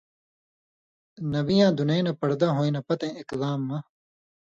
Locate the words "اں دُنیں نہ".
1.65-2.11